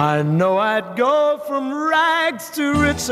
[0.00, 3.10] I know I'd go from rags to riches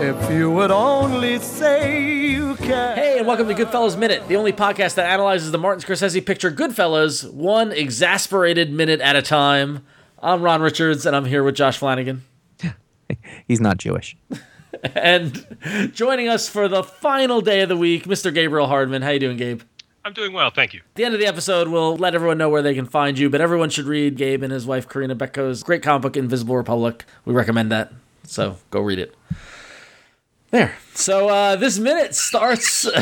[0.00, 2.96] if you would only say you can.
[2.96, 6.52] Hey, and welcome to Goodfellas Minute, the only podcast that analyzes the Martin Scorsese picture
[6.52, 9.84] Goodfellas one exasperated minute at a time.
[10.20, 12.22] I'm Ron Richards, and I'm here with Josh Flanagan.
[13.48, 14.16] He's not Jewish.
[14.94, 18.32] and joining us for the final day of the week, Mr.
[18.32, 19.02] Gabriel Hardman.
[19.02, 19.62] How you doing, Gabe?
[20.04, 20.80] I'm doing well, thank you.
[20.80, 23.28] At the end of the episode, we'll let everyone know where they can find you,
[23.28, 27.04] but everyone should read Gabe and his wife Corinna Bechko's great comic book, Invisible Republic.
[27.26, 27.92] We recommend that,
[28.24, 29.14] so go read it.
[30.50, 30.74] There.
[30.94, 32.84] So uh, this minute starts.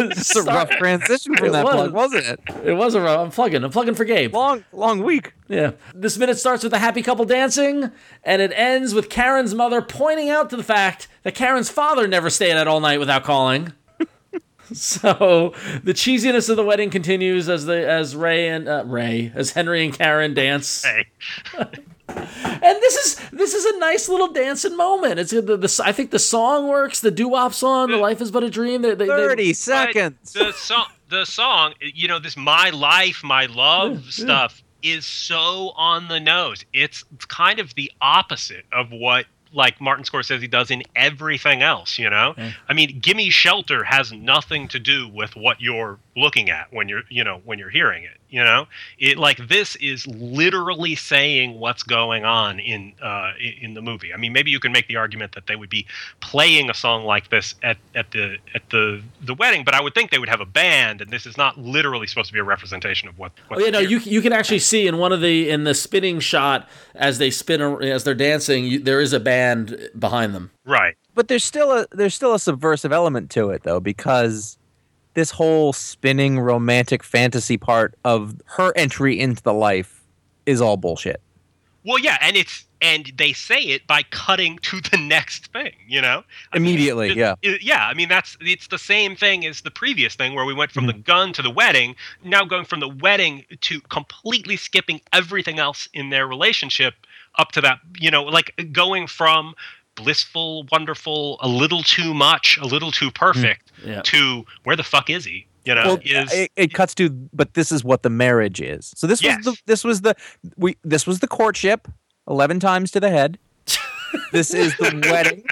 [0.00, 1.74] It's a rough transition from It that was.
[1.74, 2.40] plug, wasn't it?
[2.64, 3.20] It was a rough.
[3.20, 3.62] I'm plugging.
[3.62, 4.34] I'm plugging for Gabe.
[4.34, 5.32] Long, long week.
[5.48, 5.72] Yeah.
[5.94, 7.92] This minute starts with a happy couple dancing,
[8.24, 12.30] and it ends with Karen's mother pointing out to the fact that Karen's father never
[12.30, 13.72] stayed out all night without calling.
[14.72, 15.52] so
[15.84, 19.84] the cheesiness of the wedding continues as the as Ray and uh, Ray as Henry
[19.84, 20.84] and Karen dance.
[21.54, 22.24] Hey,
[22.62, 25.20] And this is this is a nice little dancing moment.
[25.20, 27.00] It's the, the I think the song works.
[27.00, 29.56] The doo wop song, "The Life Is But a Dream." They, they, they- 30 but
[29.56, 30.32] seconds.
[30.32, 36.08] the song, the song, you know, this "My Life, My Love" stuff is so on
[36.08, 36.64] the nose.
[36.72, 41.98] It's, it's kind of the opposite of what like Martin Scorsese does in everything else.
[41.98, 42.34] You know,
[42.68, 47.02] I mean, "Gimme Shelter" has nothing to do with what you're looking at when you're,
[47.08, 48.18] you know, when you're hearing it.
[48.30, 48.66] You know,
[48.98, 53.32] it like this is literally saying what's going on in uh,
[53.62, 54.12] in the movie.
[54.12, 55.86] I mean, maybe you can make the argument that they would be
[56.20, 59.94] playing a song like this at, at the at the the wedding, but I would
[59.94, 62.44] think they would have a band, and this is not literally supposed to be a
[62.44, 63.32] representation of what.
[63.48, 65.74] what Oh yeah, no, you you can actually see in one of the in the
[65.74, 70.50] spinning shot as they spin as they're dancing, you, there is a band behind them.
[70.66, 70.96] right.
[71.14, 74.58] but there's still a there's still a subversive element to it though because
[75.18, 80.04] this whole spinning romantic fantasy part of her entry into the life
[80.46, 81.20] is all bullshit.
[81.84, 85.72] Well, yeah, and it's and they say it by cutting to the next thing.
[85.88, 86.22] You know,
[86.52, 87.34] I mean, Immediately, it- yeah.
[87.42, 87.86] it- yeah.
[87.88, 90.84] I mean, that's it's the same thing as the previous thing where we went from
[90.86, 90.98] Mm-hmm.
[90.98, 91.96] the gun to the wedding.
[92.22, 96.94] Now going from the wedding to completely skipping everything else in their relationship
[97.36, 97.80] up to that.
[97.98, 99.54] You know, like going from
[99.96, 104.02] blissful, wonderful, a little too much, a little too perfect, Yeah.
[104.02, 105.46] to where the fuck is he?
[105.64, 108.92] You know, Well, is it, it cuts to but this is what the marriage is.
[108.96, 109.44] So this Yes.
[109.44, 110.14] was the this was the
[110.56, 111.88] we this was the courtship
[112.28, 113.38] 11 times to the head.
[114.32, 115.44] this is the wedding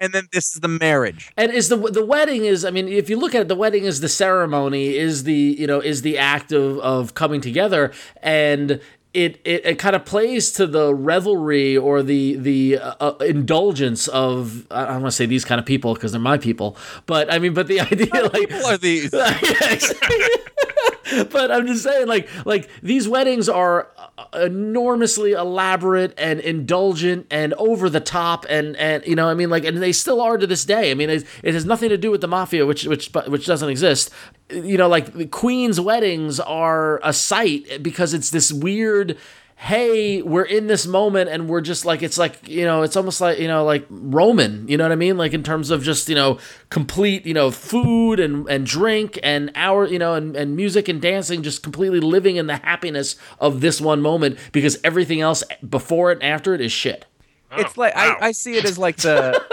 [0.00, 1.30] and then this is the marriage.
[1.36, 3.84] And is the the wedding is I mean if you look at it the wedding
[3.84, 8.80] is the ceremony is the you know is the act of of coming together and
[9.24, 14.06] it, it, it kind of plays to the revelry or the the uh, uh, indulgence
[14.08, 16.76] of I don't want to say these kind of people because they're my people
[17.06, 19.12] but I mean but the idea like People are these.
[21.30, 27.54] but I'm just saying, like, like these weddings are uh, enormously elaborate and indulgent and
[27.54, 30.46] over the top, and and you know, I mean, like, and they still are to
[30.46, 30.90] this day.
[30.90, 33.68] I mean, it, it has nothing to do with the mafia, which which which doesn't
[33.68, 34.10] exist.
[34.50, 39.16] You know, like the Queen's weddings are a sight because it's this weird
[39.60, 43.20] hey, we're in this moment and we're just like, it's like, you know, it's almost
[43.20, 45.18] like, you know, like Roman, you know what I mean?
[45.18, 46.38] Like in terms of just, you know,
[46.70, 51.02] complete, you know, food and, and drink and our, you know, and, and music and
[51.02, 56.12] dancing, just completely living in the happiness of this one moment because everything else before
[56.12, 57.06] it and after it is shit.
[57.50, 59.44] it's like I, I see it as like the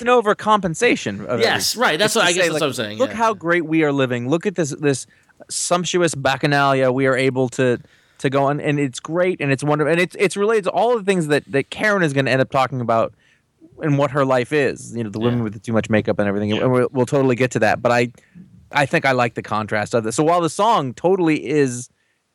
[0.00, 1.80] it's an overcompensation of Yes, everything.
[1.82, 1.98] right.
[1.98, 2.98] That's It's what I guess say, that's like, what I'm saying.
[2.98, 3.16] Look yeah.
[3.16, 4.28] how great we are living.
[4.28, 5.06] Look at this this
[5.48, 7.78] sumptuous bacchanalia we are able to
[8.18, 10.96] to go on, and it's great and it's wonderful, and it's it's related to all
[10.96, 13.14] the things that that Karen is going to end up talking about
[13.82, 14.94] and what her life is.
[14.94, 16.52] You know, the women with the too much makeup and everything.
[16.52, 18.12] And we'll, we'll totally get to that, but I
[18.72, 20.16] I think I like the contrast of this.
[20.16, 21.88] So while the song totally is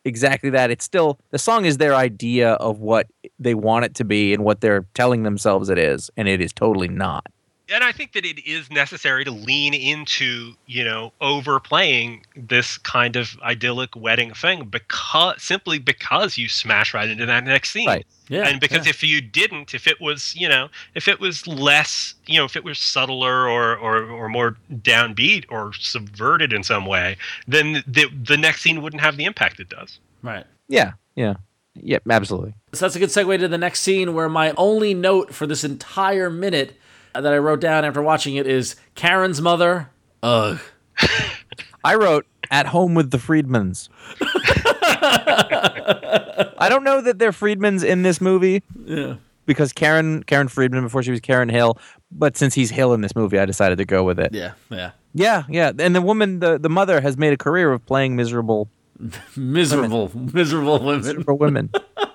[0.04, 3.08] exactly that, it's still the song is their idea of what
[3.40, 6.52] they want it to be and what they're telling themselves it is, and it is
[6.52, 7.28] totally not.
[7.70, 13.16] And I think that it is necessary to lean into, you know, overplaying this kind
[13.16, 17.88] of idyllic wedding thing because simply because you smash right into that next scene.
[17.88, 18.06] Right.
[18.28, 18.92] Yeah, and because yeah.
[18.92, 22.56] if you didn't, if it was, you know, if it was less, you know, if
[22.56, 28.06] it was subtler or or, or more downbeat or subverted in some way, then the
[28.24, 30.00] the next scene wouldn't have the impact it does.
[30.24, 30.46] Right.
[30.68, 31.36] Yeah, yeah,
[31.76, 32.56] yeah, absolutely.
[32.74, 35.64] So that's a good segue to the next scene where my only note for this
[35.64, 36.76] entire minute
[37.22, 39.90] that I wrote down after watching it is Karen's mother.
[40.24, 40.60] Ugh.
[41.84, 43.90] I wrote at home with the Friedmans.
[46.58, 49.16] I don't know that they're Friedmans in this movie Yeah.
[49.46, 51.78] because Karen Karen Friedman before she was Karen Hill,
[52.12, 54.34] but since he's Hill in this movie, I decided to go with it.
[54.34, 54.54] Yeah.
[54.70, 54.92] Yeah.
[55.14, 55.72] Yeah, yeah.
[55.80, 58.70] And the woman, the, the mother, has made a career of playing miserable
[59.36, 61.02] Miserable, miserable women.
[61.02, 61.70] miserable women.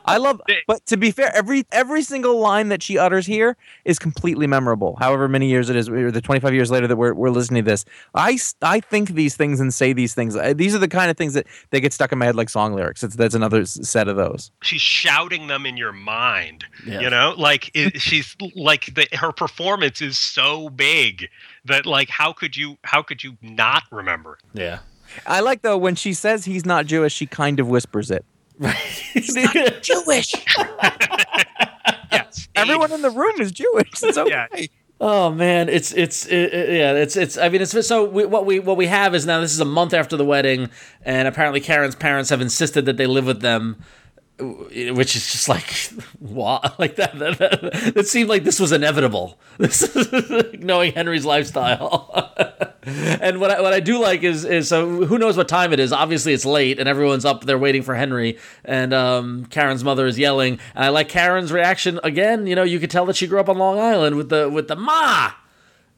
[0.07, 3.99] I love, but to be fair, every every single line that she utters here is
[3.99, 4.97] completely memorable.
[4.99, 7.65] However many years it is, or the twenty five years later that we're, we're listening
[7.65, 7.85] to this,
[8.15, 10.35] I I think these things and say these things.
[10.37, 12.49] Uh, these are the kind of things that they get stuck in my head like
[12.49, 13.03] song lyrics.
[13.03, 14.51] It's that's another set of those.
[14.63, 16.65] She's shouting them in your mind.
[16.87, 17.01] Yeah.
[17.01, 21.29] You know, like it, she's like the, her performance is so big
[21.67, 24.39] that like how could you how could you not remember?
[24.55, 24.79] Yeah.
[25.27, 28.25] I like though when she says he's not Jewish, she kind of whispers it.
[28.59, 28.75] Right.
[28.77, 30.35] he's not Jewish.
[32.13, 32.49] Yes.
[32.57, 33.89] Everyone in the room is Jewish.
[34.03, 34.47] It's okay.
[34.53, 34.67] Yeah.
[35.01, 37.39] Oh man, it's it's it, it- yeah, it's it's.
[37.39, 39.65] I mean, it's so we, what we what we have is now this is a
[39.65, 40.69] month after the wedding,
[41.05, 43.83] and apparently Karen's parents have insisted that they live with them,
[44.41, 45.71] which is just like
[46.19, 47.17] what like that.
[47.19, 49.39] That, that, it seemed like this was inevitable.
[49.59, 52.33] This is knowing Henry's lifestyle.
[53.21, 55.81] and what I, what I do like is is so who knows what time it
[55.81, 55.93] is.
[55.93, 58.39] Obviously, it's late, and everyone's up there waiting for Henry.
[58.65, 62.47] And um, Karen's mother is yelling, and I like Karen's reaction again.
[62.47, 64.69] You know, you could tell that she grew up on Long Island with the with
[64.69, 65.33] the ma.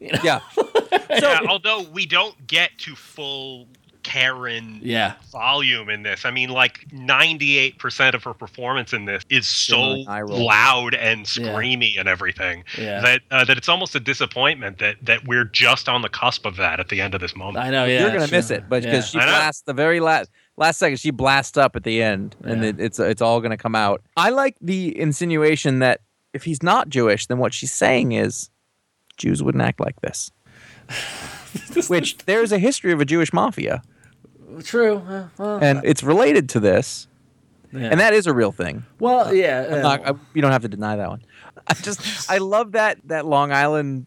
[0.00, 0.40] Yeah.
[1.10, 3.68] yeah, although we don't get to full
[4.02, 5.14] Karen Yeah.
[5.30, 6.24] volume in this.
[6.24, 10.46] I mean, like 98% of her performance in this is so Similar eye roll.
[10.46, 11.46] loud and Yeah.
[11.48, 13.00] screamy and everything Yeah.
[13.00, 16.56] that uh, that it's almost a disappointment that that we're just on the cusp of
[16.56, 17.64] that at the end of this moment.
[17.64, 17.84] I know.
[17.84, 18.00] Yeah.
[18.00, 21.10] You're gonna she- miss it, but because she blasts the very last last second, she
[21.10, 22.68] blasts up at the end, and Yeah.
[22.70, 24.02] it, it's it's all gonna come out.
[24.16, 26.00] I like the insinuation that
[26.34, 28.50] if he's not Jewish, then what she's saying is
[29.16, 30.30] Jews wouldn't act like this.
[31.88, 33.82] Which there's a history of a Jewish mafia,
[34.60, 34.96] True.
[34.98, 37.08] Uh, well, and it's related to this,
[37.72, 37.88] yeah.
[37.90, 38.84] and that is a real thing.
[38.98, 39.66] well, yeah.
[39.70, 41.22] I'm not- I- you don't have to deny that one.
[41.66, 44.06] I just I love that that Long Island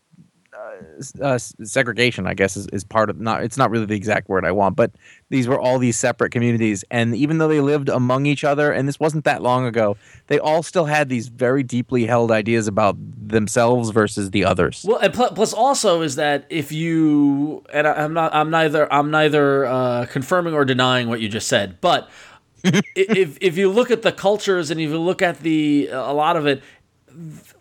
[1.19, 2.27] uh, uh, segregation.
[2.27, 3.43] I guess is, is part of not.
[3.43, 4.91] It's not really the exact word I want, but
[5.29, 8.87] these were all these separate communities, and even though they lived among each other, and
[8.87, 12.95] this wasn't that long ago, they all still had these very deeply held ideas about
[12.99, 14.85] themselves versus the others.
[14.87, 18.91] Well, and pl- plus also is that if you and I, I'm not, I'm neither,
[18.91, 22.09] I'm neither uh, confirming or denying what you just said, but
[22.95, 26.35] if if you look at the cultures and if you look at the a lot
[26.35, 26.63] of it,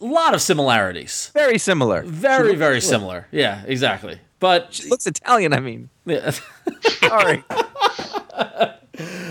[0.06, 2.02] lot of similarities, Very similar.
[2.02, 3.26] very very similar.
[3.30, 4.18] Yeah, exactly.
[4.40, 5.52] But She looks Italian.
[5.54, 6.30] I mean, yeah.
[7.00, 7.42] sorry.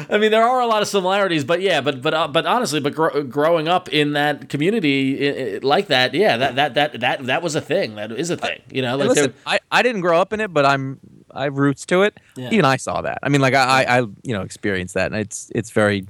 [0.09, 2.79] I mean, there are a lot of similarities, but yeah, but but uh, but honestly,
[2.81, 6.99] but gro- growing up in that community i- i- like that, yeah, that that that
[6.99, 7.95] that that was a thing.
[7.95, 8.61] That is a thing.
[8.69, 10.99] You know, like listen, I, I didn't grow up in it, but I'm
[11.31, 12.19] I have roots to it.
[12.35, 12.49] Yeah.
[12.51, 13.19] Even I saw that.
[13.23, 16.05] I mean, like I, I, I you know experienced that, and it's it's very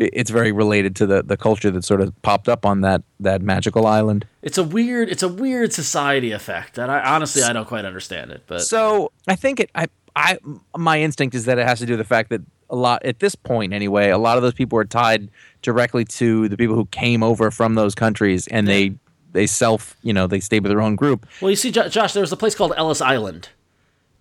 [0.00, 3.42] it's very related to the the culture that sort of popped up on that that
[3.42, 4.26] magical island.
[4.42, 8.30] it's a weird, it's a weird society effect, and I honestly I don't quite understand
[8.30, 8.42] it.
[8.46, 10.38] But So I think it I I
[10.76, 12.40] my instinct is that it has to do with the fact that
[12.70, 15.28] a lot at this point anyway, a lot of those people are tied
[15.62, 18.94] directly to the people who came over from those countries, and they
[19.32, 21.26] they self you know they stayed with their own group.
[21.42, 23.50] well, you see, Jo- Josh, there was a place called Ellis Island,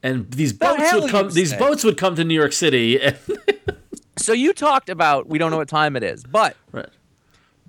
[0.04, 1.30] and these boats would come.
[1.32, 3.00] These boats would come to New York City.
[3.02, 3.18] And,
[4.20, 6.90] So you talked about we don't know what time it is, but right.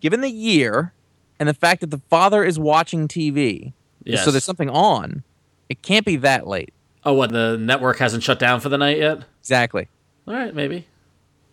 [0.01, 0.93] given the year
[1.39, 3.73] and the fact that the father is watching TV,
[4.05, 4.25] Yes.
[4.25, 5.23] so there's something on,
[5.69, 6.73] it can't be that late.
[7.05, 7.31] Oh, what?
[7.31, 9.25] The network hasn't shut down for the night yet.
[9.41, 9.89] Exactly.
[10.27, 10.87] All right, maybe.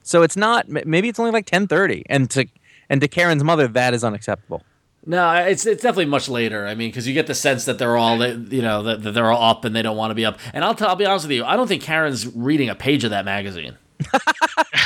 [0.04, 0.68] So it's not.
[0.70, 2.48] Maybe it's only like 10:30, and to
[2.90, 4.64] and to Karen's mother, that is unacceptable.
[5.06, 6.66] No, it's it's definitely much later.
[6.68, 9.32] I mean, because you get the sense that they're all you know that, that they're
[9.32, 10.38] all up and they don't want to be up.
[10.54, 13.04] And I'll tell, I'll be honest with you, I don't think Karen's reading a page
[13.04, 13.78] of that magazine.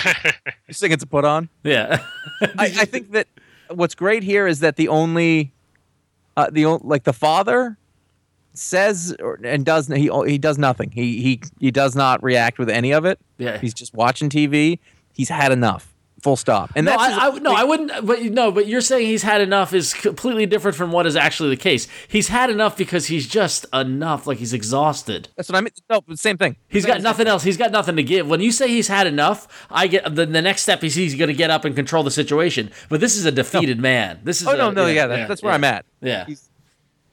[0.68, 1.50] You think it's a put on?
[1.64, 2.02] Yeah,
[2.42, 3.28] I, I think that
[3.70, 5.52] what's great here is that the only,
[6.38, 7.78] uh, the o- like the father
[8.54, 10.92] says or, and does he he does nothing.
[10.92, 13.20] He he he does not react with any of it.
[13.38, 13.58] Yeah.
[13.58, 14.80] He's just watching TV.
[15.14, 15.91] He's had enough.
[16.24, 16.72] Full stop.
[16.76, 18.06] And no, that's I, I, no, I wouldn't.
[18.06, 21.50] But no, but you're saying he's had enough is completely different from what is actually
[21.50, 21.88] the case.
[22.08, 24.28] He's had enough because he's just enough.
[24.28, 25.30] Like he's exhausted.
[25.36, 25.72] that's what I mean.
[25.90, 26.58] No, same thing.
[26.70, 27.42] He's got nothing else.
[27.44, 28.28] He's got nothing to give.
[28.28, 31.30] When you say he's had enough, I get the, the next step is he's going
[31.30, 32.70] to get up and control the situation.
[32.90, 34.20] But this is a defeated man.
[34.24, 35.56] This is Oh a- no, no, yeah, that, that's where yeah.
[35.56, 35.86] I'm at.
[36.02, 36.26] Yeah.
[36.26, 36.50] He's-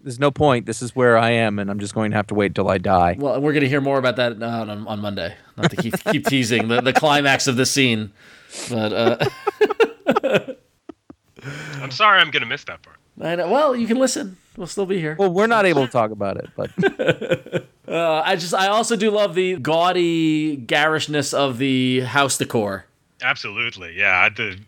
[0.08, 0.64] there's no point.
[0.64, 2.78] This is where I am, and I'm just going to have to wait till I
[2.78, 3.16] die.
[3.18, 5.34] Well, and we're going to hear more about that uh, on, on Monday.
[5.58, 8.12] Not to keep keep teasing the, the climax of the scene,
[8.70, 9.28] but uh,
[11.82, 12.96] I'm sorry, I'm gonna miss that part.
[13.20, 14.38] I know, well, you can listen.
[14.56, 15.14] We'll still be here.
[15.18, 19.10] Well, we're not able to talk about it, but Uh, I just I also do
[19.10, 22.84] love the gaudy garishness of the house decor.
[23.22, 24.28] Absolutely, yeah.
[24.28, 24.58] The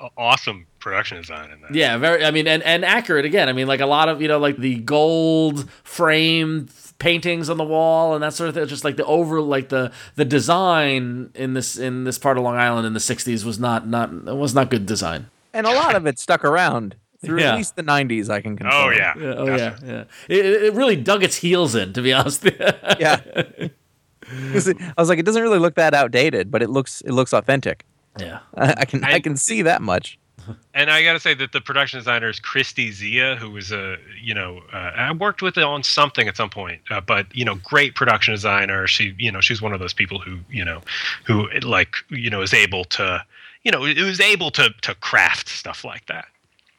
[0.00, 1.74] uh, awesome production design in that.
[1.74, 2.24] Yeah, very.
[2.24, 3.48] I mean, and and accurate again.
[3.48, 6.68] I mean, like a lot of you know, like the gold frame
[6.98, 8.66] paintings on the wall and that sort of thing.
[8.66, 12.56] Just like the over, like the the design in this in this part of Long
[12.56, 15.26] Island in the '60s was not not was not good design.
[15.52, 16.94] and a lot of it stuck around
[17.24, 17.50] through Yeah.
[17.52, 18.30] at least the 90s.
[18.30, 18.72] I can confirm.
[18.74, 19.12] Oh yeah.
[19.18, 19.88] Yeah, oh Definitely.
[19.88, 20.36] yeah, yeah.
[20.36, 22.44] It, it really dug its heels in, to be honest.
[23.00, 23.74] yeah it-
[24.30, 27.84] I was like, it doesn't really look that outdated, but it looks it looks authentic.
[28.20, 28.40] yeah.
[28.54, 30.18] I, I can I, I- can see that much.
[30.74, 33.96] And I got to say that the production designer is Kristi Zea, who was a,
[34.22, 37.44] you know, uh, I worked with it on something at some point, uh, but you
[37.44, 38.86] know, great production designer.
[38.86, 40.82] She, you know, she's one of those people who, you know,
[41.24, 43.24] who like, you know, is able to,
[43.64, 46.28] you know, was able to to craft stuff like that.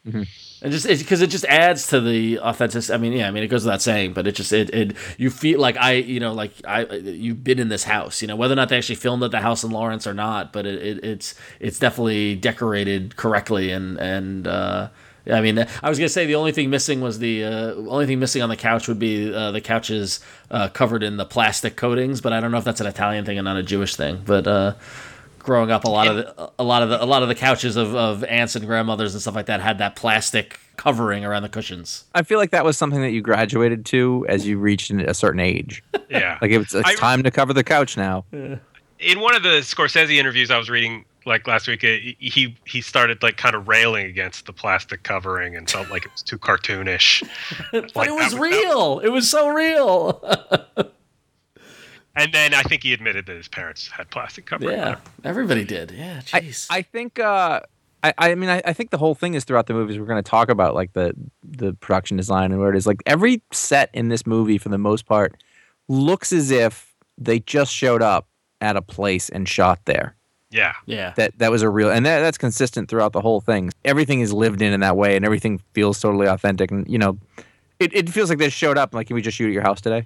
[0.04, 2.90] And just because it just adds to the authentic.
[2.90, 5.30] I mean, yeah, I mean it goes without saying, but it just it, it you
[5.30, 8.52] feel like I you know like I you've been in this house, you know whether
[8.52, 11.04] or not they actually filmed at the house in Lawrence or not, but it, it
[11.04, 14.46] it's it's definitely decorated correctly and and.
[14.46, 14.88] uh
[15.30, 18.18] I mean, I was gonna say the only thing missing was the uh, only thing
[18.18, 20.18] missing on the couch would be uh, the couches
[20.50, 23.38] uh, covered in the plastic coatings, but I don't know if that's an Italian thing
[23.38, 24.22] and not a Jewish thing.
[24.24, 24.74] But uh,
[25.40, 27.76] growing up, a lot of the, a lot of the a lot of the couches
[27.76, 31.48] of, of aunts and grandmothers and stuff like that had that plastic covering around the
[31.48, 32.04] cushions.
[32.14, 35.40] I feel like that was something that you graduated to as you reached a certain
[35.40, 35.82] age.
[36.10, 36.38] Yeah.
[36.42, 38.24] Like it's, it's I- time to cover the couch now.
[38.32, 42.80] in one of the Scorsese interviews I was reading like last week, uh, he he
[42.80, 46.36] started like kind of railing against the plastic covering and felt like it was too
[46.38, 47.22] cartoonish.
[47.72, 48.98] but Like, it was that real.
[49.04, 50.20] It was so real.
[52.20, 54.76] And then I think he admitted that his parents had plastic covering.
[54.76, 55.90] yeah, everybody did.
[55.90, 56.66] Yeah, I, jeez.
[56.70, 57.60] I think uh
[58.02, 60.22] I, I mean I, I think the whole thing is throughout the movies we're gonna
[60.22, 62.86] talk about like the the production design and where it is.
[62.86, 65.42] Like every set in this movie for the most part
[65.88, 68.26] looks as if they just showed up
[68.60, 70.14] at a place and shot there.
[70.50, 70.74] yeah.
[70.84, 71.14] yeah.
[71.16, 73.70] That that was a real and that, that's consistent throughout the whole thing.
[73.84, 77.18] Everything is lived in in that way and everything feels totally authentic and you know
[77.78, 79.80] it, it feels like they showed up like can we just shoot at your house
[79.80, 80.04] today?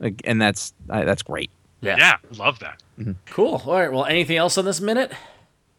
[0.00, 1.50] Like, and that's uh, that's great.
[1.80, 2.82] yeah, Yeah, love that.
[3.26, 3.62] Cool.
[3.64, 3.92] All right.
[3.92, 5.12] Well, anything else on this minute?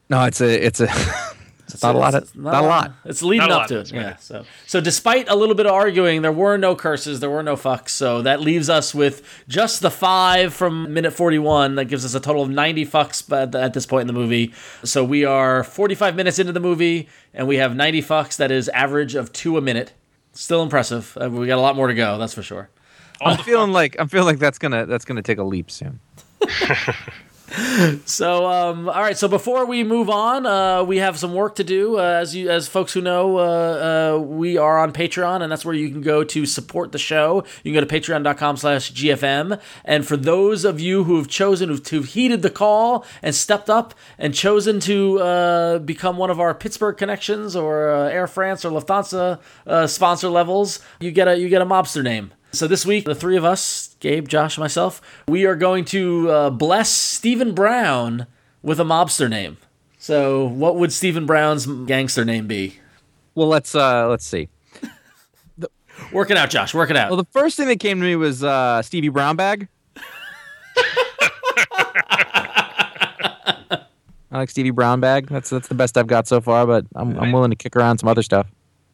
[0.10, 0.88] No, it's a it's a
[1.68, 2.14] it's not a lot.
[2.16, 2.94] Of, It's not, a lot.
[3.06, 3.92] It's leading up to it.
[3.92, 4.00] Yeah.
[4.00, 4.22] minute.
[4.22, 7.56] So, so despite a little bit of arguing, there were no curses, there were no
[7.56, 7.90] fucks.
[7.90, 11.76] So that leaves us with just the five from minute forty-one.
[11.76, 14.54] That gives us a total of ninety fucks at, at this point in the movie.
[14.84, 18.38] So we are forty-five minutes into the movie, and we have ninety fucks.
[18.38, 19.94] That is average of two a minute.
[20.34, 21.18] Still impressive.
[21.20, 22.18] Uh, we got a lot more to go.
[22.18, 22.70] That's for sure.
[23.22, 26.00] I'm feeling like I'm feeling like that's gonna that's gonna take a leap soon.
[28.06, 29.18] So, um, all right.
[29.18, 32.00] So before we move on, uh, we have some work to do.
[32.00, 35.64] Uh, as you, as folks who know, uh, uh, we are on Patreon, and that's
[35.64, 37.44] where you can go to support the show.
[37.64, 41.70] You can go to patreon.com slash gfm And for those of you who have chosen,
[41.70, 46.40] who've, who've heeded the call and stepped up and chosen to uh, become one of
[46.40, 51.38] our Pittsburgh connections or uh, Air France or Lufthansa uh, sponsor levels, you get a
[51.38, 52.32] you get a mobster name.
[52.56, 56.32] So this week, the three of us, Gabe, Josh, and myself, we are going to
[56.32, 58.28] uh, bless Stephen Brown
[58.64, 59.58] with a mobster name.
[59.98, 62.80] So, what would Stephen Brown's gangster name be?
[63.34, 64.48] Well, let's uh let's see.
[66.12, 66.74] Work it out, Josh.
[66.74, 67.10] Work it out.
[67.10, 69.68] Well, the first thing that came to me was uh Stevie Brown bag.
[74.32, 75.28] I like Stevie Brown bag.
[75.28, 77.98] That's that's the best I've got so far, but I'm I'm willing to kick around
[77.98, 78.48] some other stuff.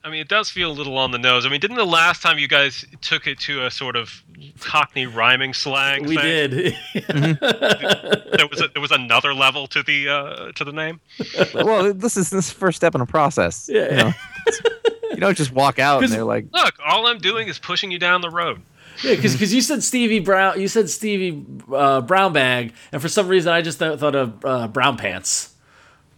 [0.03, 1.45] I mean, it does feel a little on the nose.
[1.45, 4.23] I mean, didn't the last time you guys took it to a sort of
[4.59, 6.05] Cockney rhyming slang?
[6.05, 6.49] we thing?
[6.49, 6.77] did.
[8.31, 10.99] There was a, there was another level to the uh, to the name.
[11.53, 13.69] well, this is this the first step in a process.
[13.71, 13.89] Yeah.
[13.89, 14.13] You, know?
[15.11, 17.99] you don't just walk out and they're like, Look, all I'm doing is pushing you
[17.99, 18.61] down the road.
[19.03, 23.27] yeah, because you said Stevie Brown, you said Stevie uh, Brown bag, and for some
[23.27, 25.50] reason I just th- thought of uh, brown pants.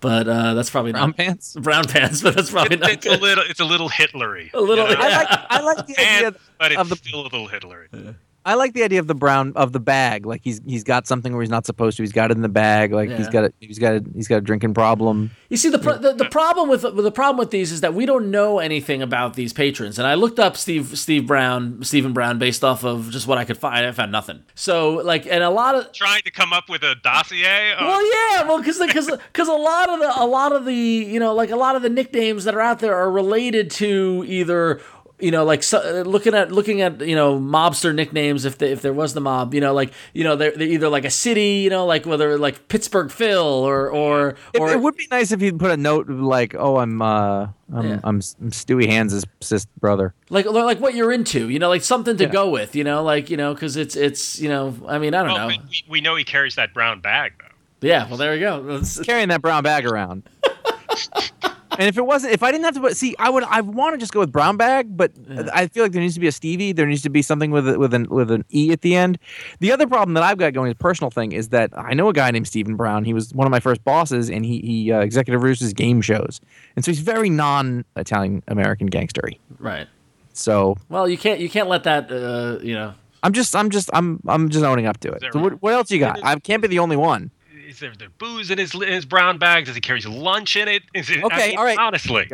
[0.04, 1.56] But uh, that's probably brown not pants.
[1.60, 2.22] brown pants.
[2.22, 4.54] But that's probably It, not it's a little it's a little Hitlery.
[4.54, 5.02] A little- you know?
[5.02, 8.16] I like I like the idea And, but it's of the still a little Hitlery.
[8.46, 10.26] I like the idea of the brown of the bag.
[10.26, 12.04] Like he's he's got something where he's not supposed to.
[12.04, 12.92] He's got it in the bag.
[12.92, 13.32] Like he's Yeah.
[13.32, 15.32] got a he's got a he's got a drinking problem.
[15.50, 18.06] You see, the, pro- the the problem with the problem with these is that we
[18.06, 19.98] don't know anything about these patrons.
[19.98, 23.46] And I looked up Steve Steve Brown, Stephen Brown, based off of just what I
[23.46, 23.86] could find.
[23.86, 24.44] I found nothing.
[24.56, 27.72] So like, and a lot of Trying to come up with a dossier.
[27.74, 30.74] Of, well, yeah, well, because because because a lot of the a lot of the
[30.76, 34.24] you know like a lot of the nicknames that are out there are related to
[34.28, 34.82] either
[35.20, 38.82] you know like so, looking at looking at you know mobster nicknames if the, if
[38.82, 41.62] there was the mob you know like you know they're, they're either like a city
[41.64, 45.32] you know like whether like Pittsburgh Phil or or It, or it would be nice
[45.32, 47.94] if you'd put a note like, "Oh, I'm uh, I'm Yeah.
[48.04, 52.18] I'm, I'm Stewie Hands' sis brother." like like what you're into you know like something
[52.18, 52.30] to Yeah.
[52.32, 55.20] go with you know like you know because it's it's you know I mean I
[55.24, 57.88] don't well, know we, we know he carries that brown bag though.
[57.88, 60.24] yeah well there we go Carrying that brown bag around.
[61.80, 63.94] and if it wasn't, if I didn't have to put, see, I would, I want
[63.94, 65.12] to just go with brown bag, but
[65.54, 66.72] I feel like there needs to be a Stevie.
[66.72, 69.18] There needs to be something with a, with an with an e at the end.
[69.60, 72.14] The other problem that I've got going, a personal thing, is that I know a
[72.14, 73.04] guy named Stephen Brown.
[73.04, 76.40] He was one of my first bosses, and he he uh, executive produces game shows,
[76.76, 79.40] and so he's very non-Italian American gangstery.
[79.60, 79.88] right
[80.34, 83.90] So well you can't you can't let that uh you know I'm just I'm just
[83.94, 85.24] I'm I'm just owning up to it.
[85.32, 86.20] So what, what else you got?
[86.24, 87.32] I can't be the only one.
[87.74, 89.66] Is there, there booze in his in his brown bag?
[89.66, 90.84] Does he carry lunch in it?
[90.94, 91.80] Is it I Okay, mean, all right.
[91.80, 92.28] Honestly,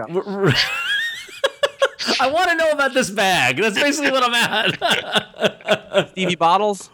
[2.19, 3.55] I want to know about this bag.
[3.55, 6.09] That's basically what I'm at.
[6.11, 6.89] Stevie Bottles.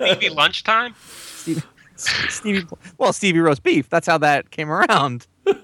[0.00, 0.96] maybe lunchtime.
[0.98, 1.62] Stevie,
[1.94, 2.66] Stevie,
[2.98, 3.88] well, Stevie roast beef.
[3.88, 5.28] That's how that came around.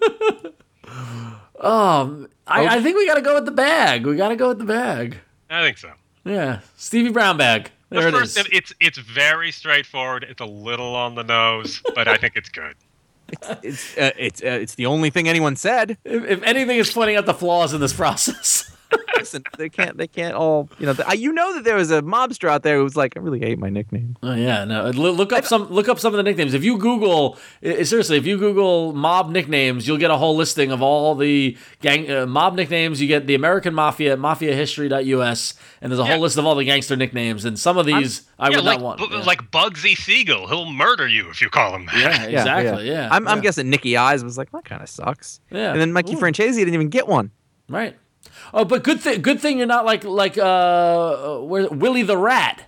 [1.60, 4.06] Um, I, I think we got to go with the bag.
[4.06, 5.18] We got to go with the bag.
[5.50, 5.90] I think so.
[6.24, 7.70] Yeah, Stevie Brown bag.
[7.90, 8.46] There The it first, is.
[8.52, 10.24] it's it's very straightforward.
[10.28, 12.74] It's a little on the nose, but I think it's good.
[13.62, 15.98] It's uh, it's uh, it's the only thing anyone said.
[16.04, 18.76] If, if anything is pointing out the flaws in this process.
[19.20, 19.96] Listen, they can't.
[19.96, 20.68] They can't all.
[20.78, 20.92] You know.
[20.92, 23.38] The, you know that there was a mobster out there who was like, I really
[23.40, 24.16] hate my nickname.
[24.22, 24.90] Oh yeah, no.
[24.90, 25.68] Look, look up some.
[25.70, 26.54] Look up some of the nicknames.
[26.54, 30.82] If you Google, seriously, if you Google mob nicknames, you'll get a whole listing of
[30.82, 33.00] all the gang uh, mob nicknames.
[33.00, 36.12] You get the American Mafia, MafiaHistory.us, and there's a Yeah.
[36.12, 37.44] whole list of all the gangster nicknames.
[37.44, 38.98] And some of these I yeah, would like, not want.
[39.00, 39.22] Bu- yeah.
[39.22, 40.46] like Bugsy Siegel.
[40.48, 41.96] He'll murder you if you call him that.
[41.96, 42.88] yeah, exactly.
[42.88, 45.40] Yeah, I'm, I'm guessing Nicky Eyes was like, that kind of sucks.
[45.50, 45.72] Yeah.
[45.72, 46.18] And then Mikey Ooh.
[46.18, 47.30] Francesi didn't even get one.
[47.68, 47.96] Right.
[48.52, 49.22] Oh, but good thing.
[49.22, 52.62] Good thing you're not like like uh, where, Willie the Rat.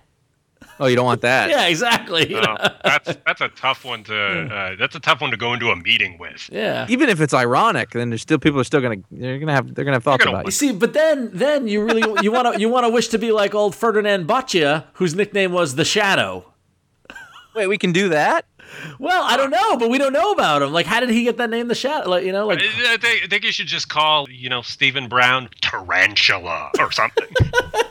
[0.79, 1.49] Oh, you don't want that.
[1.53, 2.33] Yeah, exactly.
[2.35, 5.69] Oh, that's that's a tough one to uh, that's a tough one to go into
[5.69, 6.49] a meeting with.
[6.51, 6.87] yeah.
[6.89, 9.85] Even if it's ironic, then there's still people are still gonna they're gonna have they're
[9.85, 10.51] gonna have thoughts gonna about You you.
[10.51, 13.31] see, but then then you really you want to you want to wish to be
[13.31, 16.45] like old Ferdinand Boccia, whose nickname was the Shadow.
[17.55, 18.45] Wait, we can do that?
[18.99, 20.71] Well, I don't know, but we don't know about him.
[20.71, 22.09] Like, how did he get that name, the Shadow?
[22.09, 25.07] Like, you know, like I, think, I think you should just call you know Stephen
[25.07, 27.27] Brown Tarantula or something.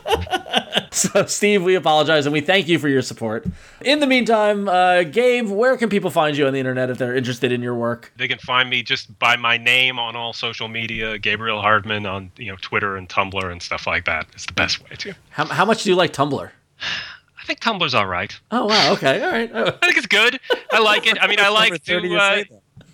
[0.91, 1.25] so.
[1.25, 3.45] Steve, we apologize and we thank you for your support.
[3.83, 7.15] In the meantime, uh, Gabe, where can people find you on the internet if they're
[7.15, 8.11] interested in your work?
[8.17, 12.31] they can find me just by my name on all social media, Gabriel Hardman on
[12.37, 14.27] you know Twitter and Tumblr and stuff like that.
[14.33, 15.13] It's the best way to.
[15.29, 16.49] How, how much do you like Tumblr?
[17.43, 18.33] I think Tumblr's all right.
[18.51, 19.51] Oh wow, okay, all right.
[19.53, 20.39] Oh, I think it's good.
[20.71, 21.17] I like it.
[21.21, 22.15] I mean, I like 30 to.
[22.15, 22.43] to Uh,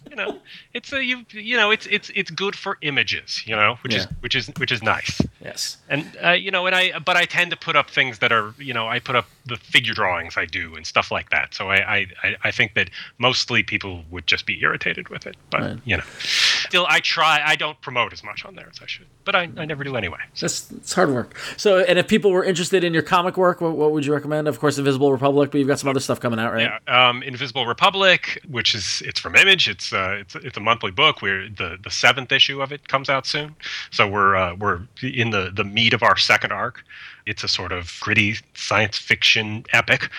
[0.10, 0.40] you know,
[0.74, 3.42] it's a you you know it's it's it's good for images.
[3.48, 5.20] You know, which is which is which is nice.
[5.44, 5.78] yes.
[5.90, 8.54] And uh, you know, and I but I tend to put up things that are
[8.58, 11.54] you know I put up the figure drawings I do and stuff like that.
[11.56, 15.36] So I I, I- I think that mostly people would just be irritated with it.
[15.50, 15.78] But Right.
[15.86, 17.42] you know, still I try.
[17.44, 19.96] I don't promote as much on there as I should, but I, I never do
[19.96, 20.20] anyway.
[20.34, 20.46] So.
[20.46, 21.38] That's it's hard work.
[21.58, 24.48] So, and if people were interested in your comic work, what, what would you recommend?
[24.48, 26.70] Of course, Invisible Republic, but you've got some other stuff coming out, right?
[26.88, 29.68] Yeah, um, Invisible Republic, which is it's from Image.
[29.68, 31.22] It's uh, it's it's a monthly book.
[31.22, 33.56] We're the the seventh issue of it comes out soon,
[33.92, 36.84] so we're uh, we're in the the meat of our second arc.
[37.26, 40.10] It's a sort of gritty science fiction epic.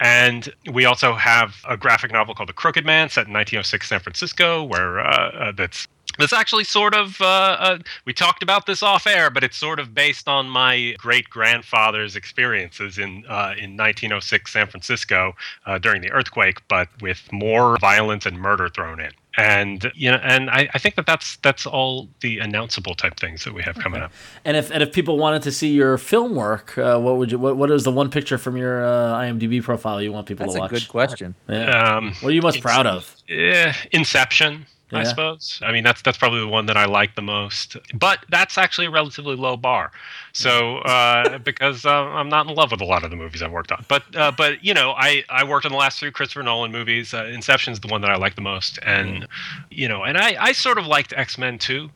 [0.00, 4.00] And we also have a graphic novel called The Crooked Man, set in 1906 San
[4.00, 5.86] Francisco, where uh, uh, that's
[6.18, 7.24] that's actually sort of uh,
[7.58, 11.28] uh, we talked about this off air, but it's sort of based on my great
[11.28, 15.34] grandfather's experiences in uh, in 1906 San Francisco
[15.66, 19.12] uh, during the earthquake, but with more violence and murder thrown in.
[19.36, 23.42] And you know, and I, I think that that's that's all the announceable type things
[23.44, 24.12] that we have coming up.
[24.44, 27.38] And if and if people wanted to see your film work, uh, what would you?
[27.38, 30.54] What, what is the one picture from your uh, IMDb profile you want people That's
[30.54, 30.70] to a watch?
[30.70, 31.34] good question.
[31.48, 31.96] Yeah.
[31.96, 33.14] Um, what are you most proud of?
[33.28, 34.66] Eh, Inception,
[34.96, 35.60] I suppose.
[35.62, 37.76] I mean, that's that's probably the one that I like the most.
[37.94, 39.90] But that's actually a relatively low bar.
[40.32, 43.52] So uh, because uh, I'm not in love with a lot of the movies I've
[43.52, 43.84] worked on.
[43.88, 47.14] But uh, but you know, I I worked on the last three Christopher Nolan movies.
[47.14, 49.26] Uh, Inception's the one that I like the most, and
[49.70, 51.90] you know, and I I sort of liked X Men too.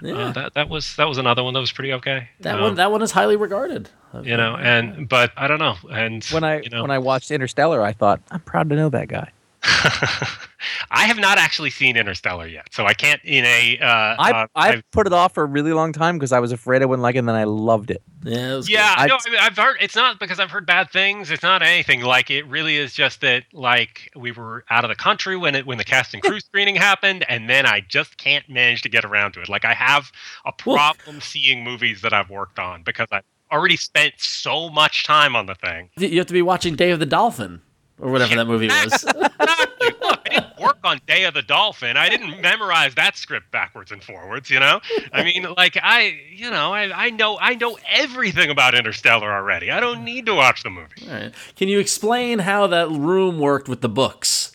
[0.00, 0.14] Yeah.
[0.14, 2.28] Uh, that that was that was another one that was pretty okay.
[2.40, 3.88] that Um, one that one is highly regarded.
[4.22, 5.74] You know, and but I don't know.
[5.90, 8.88] And When I you know, when I watched Interstellar, I thought I'm proud to know
[8.90, 9.30] that guy.
[10.90, 13.78] I have not actually seen Interstellar yet, so I can't in a.
[13.78, 13.86] Uh,
[14.18, 16.82] I uh, I put it off for a really long time because I was afraid
[16.82, 18.02] I wouldn't like it, and then I loved it.
[18.24, 20.66] Yeah, it was Yeah, I- no, I mean, I've heard it's not because I've heard
[20.66, 21.30] bad things.
[21.30, 22.46] It's not anything like it.
[22.46, 25.84] Really is just that like we were out of the country when it when the
[25.84, 29.40] cast and crew screening happened, and then I just can't manage to get around to
[29.40, 29.48] it.
[29.48, 30.12] Like I have
[30.44, 35.36] a problem seeing movies that I've worked on because I've already spent so much time
[35.36, 35.90] on the thing.
[35.96, 37.62] You have to be watching Day of the Dolphin
[38.04, 38.84] or whatever that movie was.
[38.84, 39.22] Exactly.
[40.00, 41.96] Look, I didn't work on Day of the Dolphin.
[41.96, 44.50] I didn't memorize that script backwards and forwards.
[44.50, 44.80] You know,
[45.12, 49.70] I mean, like I, you know, I, I know, I know everything about Interstellar already.
[49.70, 51.08] I don't need to watch the movie.
[51.08, 51.32] Right.
[51.56, 54.54] Can you explain how that room worked with the books?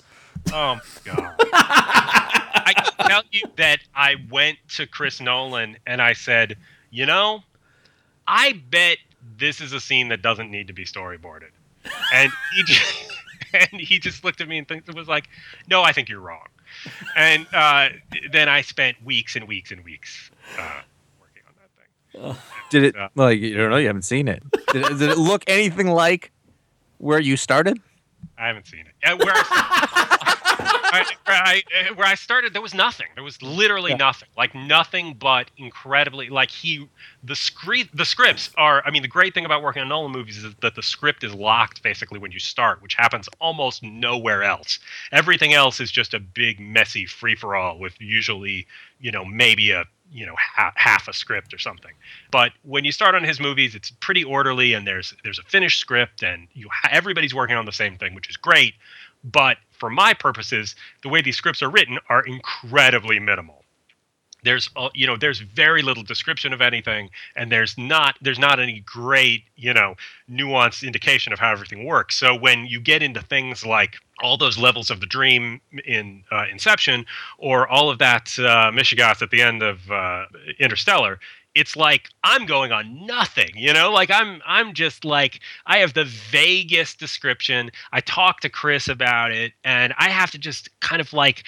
[0.54, 1.36] Oh my god!
[1.54, 6.56] I can tell you that I went to Chris Nolan and I said,
[6.92, 7.44] you know,
[8.28, 8.98] I bet
[9.38, 11.50] this is a scene that doesn't need to be storyboarded,
[12.14, 13.12] and he just,
[13.54, 15.30] and he just looked at me and think, was like,
[15.68, 16.48] no, I think you're wrong.
[17.16, 17.90] And uh,
[18.32, 20.82] then I spent weeks and weeks and weeks uh,
[21.20, 22.42] working on that thing.
[22.70, 22.96] Did it?
[22.96, 23.08] Yeah.
[23.16, 23.78] Well, you don't know.
[23.78, 24.44] You haven't seen it.
[24.72, 24.98] Did, it.
[25.00, 26.32] did it look anything like
[27.00, 27.80] where you started?
[28.38, 28.94] I haven't seen it.
[29.04, 30.18] Uh, where, I,
[30.92, 33.08] where, I, uh, where I started, there was nothing.
[33.16, 33.98] There was literally Yeah.
[33.98, 34.30] nothing.
[34.38, 36.88] Like nothing but incredibly like he
[37.24, 38.84] the script the scripts are.
[38.86, 41.34] I mean, the great thing about working on Nolan movies is that the script is
[41.34, 44.80] locked basically when you start, which happens almost nowhere else.
[45.12, 48.66] Everything else is just a big messy free for all with usually
[49.00, 51.92] you know maybe a you know ha- half a script or something
[52.32, 55.80] but when you start on his movies it's pretty orderly and there's there's a finished
[55.80, 58.74] script and you ha- everybody's working on the same thing which is great
[59.24, 63.64] but for my purposes the way these scripts are written are incredibly minimal.
[64.44, 68.60] There's uh, you know there's very little description of anything and there's not there's not
[68.60, 69.96] any great you know
[70.30, 72.16] nuanced indication of how everything works.
[72.16, 76.46] So when you get into things like all those levels of the dream in uh,
[76.52, 77.06] inception
[77.38, 78.72] or all of that uh,
[79.22, 80.26] at the end of uh,
[80.60, 81.20] interstellar
[81.60, 85.94] it's like i'm going on nothing you know like i'm i'm just like i have
[85.94, 91.02] the vaguest description i talk to chris about it and i have to just kind
[91.02, 91.44] of like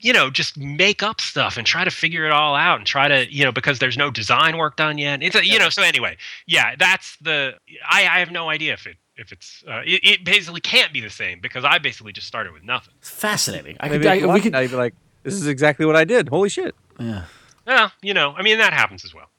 [0.00, 3.08] you know, just make up stuff and try to figure it all out and try
[3.08, 5.22] to, you know, because there's no design work done yet.
[5.22, 7.54] It's a, you know, so anyway, yeah, that's the.
[7.88, 11.00] I, I have no idea if it if it's uh, it, it basically can't be
[11.00, 12.92] the same because I basically just started with nothing.
[13.00, 13.78] Fascinating.
[13.80, 15.86] I Maybe could, if I, we could, it now, you'd be like, this is exactly
[15.86, 16.28] what I did.
[16.28, 16.74] Holy shit.
[17.00, 17.24] yeah.
[17.66, 19.30] Well, you know, I mean that happens as well.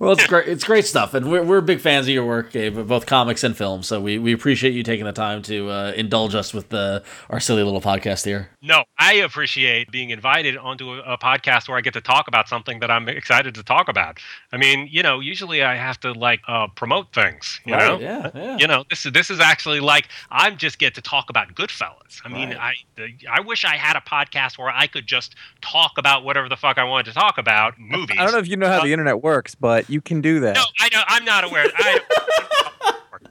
[0.00, 0.48] Well, it's great.
[0.48, 3.54] It's great stuff, and we're, we're big fans of your work, Gabe, both comics and
[3.54, 3.82] film.
[3.82, 7.38] So we, we appreciate you taking the time to uh, indulge us with the our
[7.38, 8.48] silly little podcast here.
[8.62, 12.48] No, I appreciate being invited onto a, a podcast where I get to talk about
[12.48, 14.18] something that I'm excited to talk about.
[14.52, 17.60] I mean, you know, usually I have to like uh, promote things.
[17.66, 18.30] You know, Yeah.
[18.34, 18.56] Yeah.
[18.58, 22.20] you know this is this is actually like i just get to talk about goodfellas
[22.24, 22.74] i mean Right.
[22.98, 26.56] i i wish i had a podcast where i could just talk about whatever the
[26.56, 28.92] fuck i wanted to talk about movies I don't know if you know how the
[28.92, 30.54] internet works, but you can do that.
[30.56, 31.66] no i know i'm not aware.
[31.74, 32.00] I,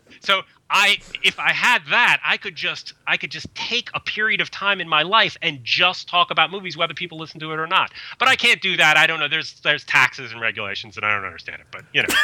[0.20, 4.42] so i if i had that i could just i could just take a period
[4.42, 7.60] of time in my life and just talk about movies whether people listen to it
[7.60, 7.92] or not.
[8.20, 8.98] But i can't do that.
[8.98, 9.28] I don't know.
[9.28, 12.10] There's there's taxes and regulations and i don't understand it but you know.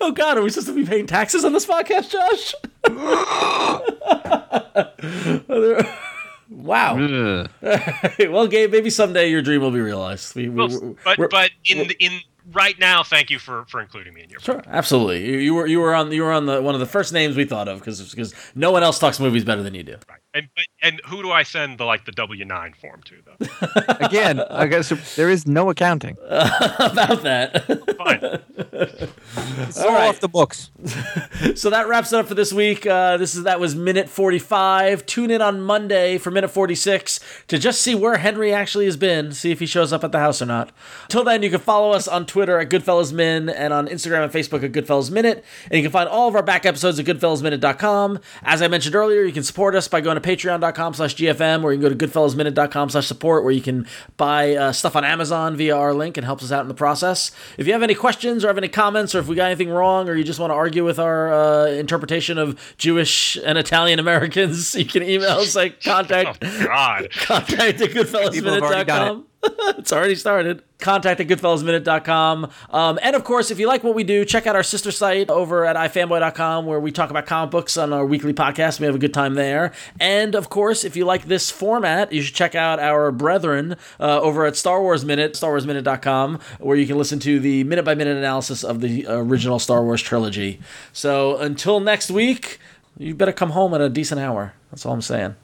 [0.00, 2.54] Oh God, are we supposed to be paying taxes on this podcast, Josh?
[6.56, 7.46] wow.
[8.18, 10.34] Well, Gabe, maybe someday your dream will be realized.
[10.34, 12.20] We, we, Well, we're- but we're- but in in
[12.52, 15.24] right now thank you for for including me in your Sure, absolutely.
[15.30, 17.36] You, you were you were on you were on the one of the first names
[17.36, 19.92] we thought of because because no one else talks movies better than you do.
[20.08, 20.18] Right.
[20.34, 24.04] And but, and who do I send the like the W nine form to though?
[24.06, 26.16] Again, I guess there is no accounting.
[26.28, 27.64] About that.
[27.98, 28.68] Fine.
[28.82, 30.08] It's all right.
[30.08, 30.70] off the books.
[31.54, 32.86] so that wraps it up for this week.
[32.86, 35.06] Uh, this is that was minute forty five.
[35.06, 38.96] Tune in on Monday for minute forty six to just see where Henry actually has
[38.96, 39.32] been.
[39.32, 40.70] See if he shows up at the house or not.
[41.08, 44.32] Till then, you can follow us on Twitter at Goodfellas Min and on Instagram and
[44.32, 45.44] Facebook at Goodfellas Minute.
[45.64, 48.18] And you can find all of our back episodes at GoodfellasMinute.com.
[48.42, 51.72] As I mentioned earlier, you can support us by going to patreon.com slash GFM or
[51.72, 55.56] you can go to goodfellasminute.com slash support where you can buy uh, stuff on Amazon
[55.56, 57.30] via our link and helps us out in the process.
[57.58, 60.08] If you have any questions or have any comments or if we got anything wrong
[60.08, 64.74] or you just want to argue with our uh, interpretation of Jewish and Italian Americans,
[64.76, 67.10] you can email us at Oh contact God.
[67.16, 68.14] contact at People have
[68.62, 69.26] already done goodfellasminute.com.
[69.76, 70.62] it's already started.
[70.78, 72.50] Contact at goodfellasminute.com.
[72.70, 75.30] Um, and of course, if you like what we do, check out our sister site
[75.30, 78.78] over at ifanboy.com where we talk about comic books on our weekly podcast.
[78.78, 79.72] We have a good time there.
[79.98, 84.20] And of course, if you like this format, you should check out our brethren uh,
[84.20, 88.16] over at Star Wars Minute, starwarsminute.com, where you can listen to the minute by minute
[88.16, 90.60] analysis of the original Star Wars trilogy.
[90.92, 92.60] So until next week,
[92.96, 94.54] you better come home at a decent hour.
[94.70, 95.34] That's all I'm saying.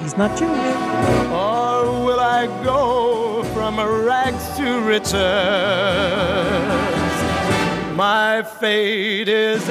[0.00, 0.50] He's not Jewish.
[1.32, 3.17] Or will I go
[3.68, 5.12] from rags to riches?
[7.94, 9.68] My fate is